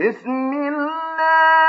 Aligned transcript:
بسم 0.00 0.52
الله 0.52 1.59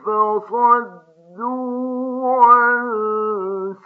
فصدوا 0.03 1.63
عن 2.44 2.81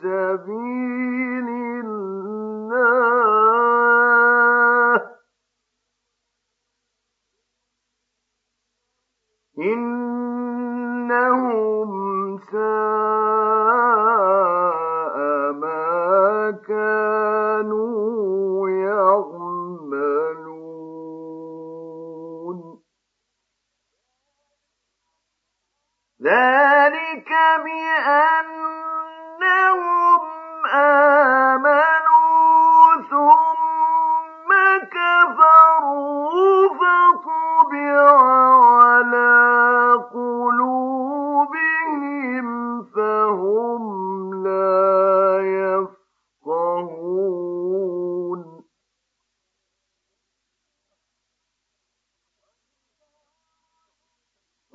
سبيل 0.02 1.47
الله. 1.86 2.95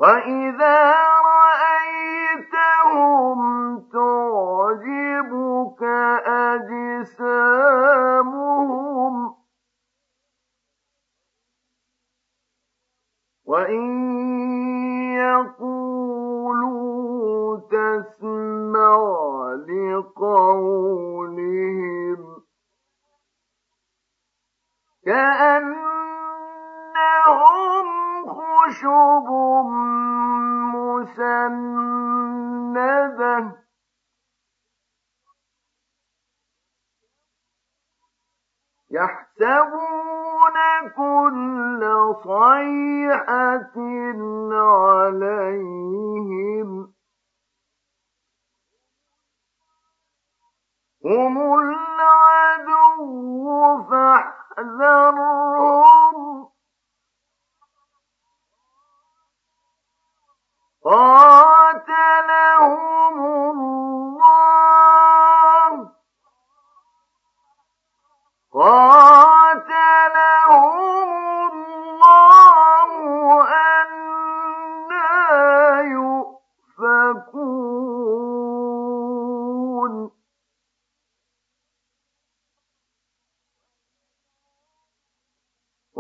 وإذا 0.01 0.97
رأيتهم 1.31 2.61
تعجبك 3.93 5.83
أجسامهم 7.37 7.75
وإن 13.45 13.85
يقولوا 15.21 16.71
تسمع 17.61 18.97
لقولهم 19.69 21.21
كأنهم 25.05 25.50
خشب 28.71 29.29
مسندة 30.75 32.01
يحسبون 38.91 40.57
كل 40.97 41.83
صيحة 42.23 43.77
عليهم 44.53 45.91
هم 51.05 51.60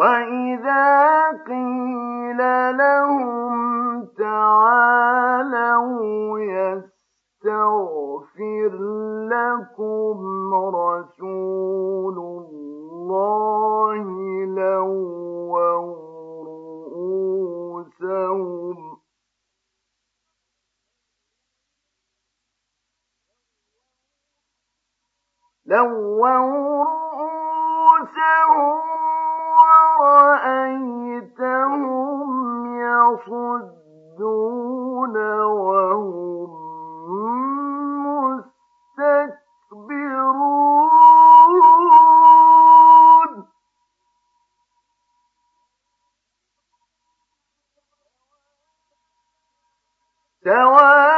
وإذا 0.01 1.31
قيل 1.47 2.41
لهم 2.77 4.07
تعالوا 4.19 5.91
يستغفر 7.41 7.93
لكم 9.29 10.55
رسول 10.75 12.19
الله 12.19 14.05
لووا 14.45 15.73
رؤوسهم 16.91 18.77
لووا 25.67 26.60
سواء 50.44 51.09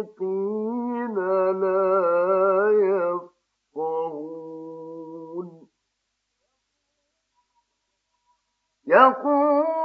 المنافقين 0.07 1.15
لا 1.61 2.71
يفقهون 3.75 4.27
يقول 8.87 9.76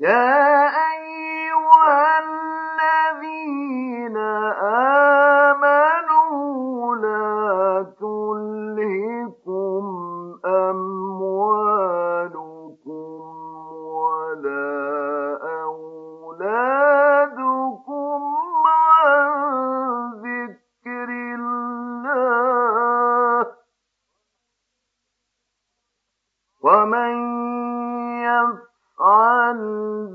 Yeah. 0.00 0.49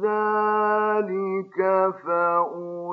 ذلك 0.04 1.58
فأولئك 2.06 2.85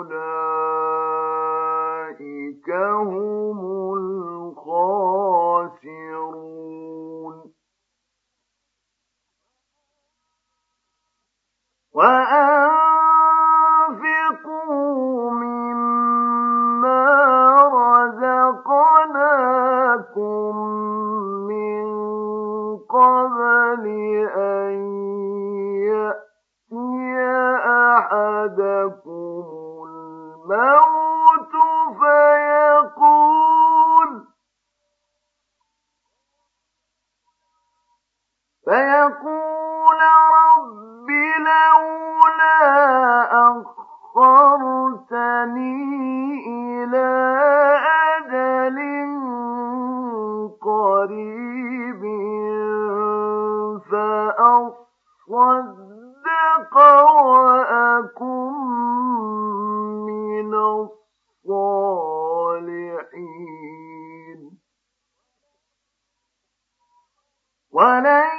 ولن 67.73 68.31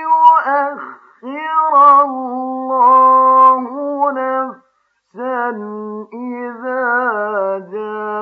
يؤخر 0.00 1.74
الله 2.04 3.62
نفسا 4.12 5.48
إذا 6.12 6.88
جاء 7.72 8.20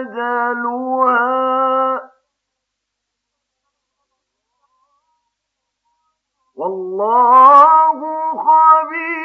أجلها. 0.00 1.38
والله 6.56 8.00
خبير 8.36 9.17